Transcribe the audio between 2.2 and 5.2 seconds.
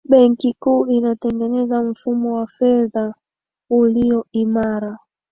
wa fedha uliyo imara